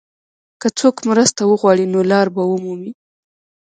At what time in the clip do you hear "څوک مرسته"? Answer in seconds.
0.79-1.41